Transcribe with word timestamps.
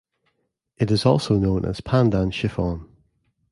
It 0.77 0.89
is 0.89 1.05
also 1.05 1.37
known 1.37 1.63
as 1.63 1.79
pandan 1.79 2.31
chiffon. 2.33 2.89